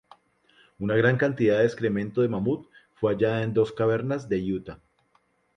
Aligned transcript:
Una 0.79 0.95
gran 0.95 1.15
cantidad 1.15 1.59
de 1.59 1.65
excremento 1.65 2.21
de 2.23 2.27
mamut 2.27 2.67
fue 2.95 3.13
hallada 3.13 3.43
en 3.43 3.53
dos 3.53 3.71
cavernas 3.71 4.27
de 4.27 4.39
Utah. 4.51 4.79